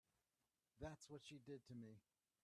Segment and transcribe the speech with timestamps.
[0.79, 1.99] That's what she did to me.